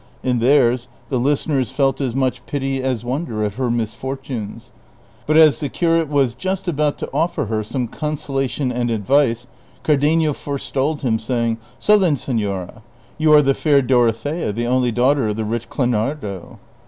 In 0.23 0.39
theirs 0.39 0.87
the 1.09 1.19
listeners 1.19 1.69
felt 1.69 2.01
as 2.01 2.15
much 2.15 2.43
pity 2.47 2.81
as 2.81 3.05
wonder 3.05 3.43
at 3.45 3.53
her 3.53 3.69
misfortunes; 3.69 4.71
but 5.27 5.37
as 5.37 5.59
the 5.59 5.69
curate 5.69 6.07
was 6.09 6.33
just 6.33 6.67
about 6.67 6.97
to 6.97 7.09
offer 7.13 7.45
her 7.45 7.63
some 7.63 7.87
consolation 7.87 8.71
and 8.71 8.89
advice 8.89 9.45
Cardenio 9.83 10.33
forestalled 10.33 11.03
him, 11.03 11.19
saying," 11.19 11.59
So 11.77 11.99
then, 11.99 12.15
senora, 12.15 12.81
you 13.19 13.31
are 13.31 13.43
the 13.43 13.53
fair 13.53 13.83
Dorothea, 13.83 14.51
the 14.51 14.65
only 14.65 14.91
daughter 14.91 15.27
of 15.27 15.35
the 15.35 15.45
rich 15.45 15.69
Clenardo 15.69 16.57